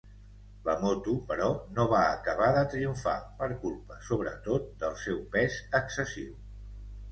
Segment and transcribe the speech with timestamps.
[0.69, 6.35] La moto, però, no va acabar de triomfar per culpa, sobretot, del seu pes excessiu.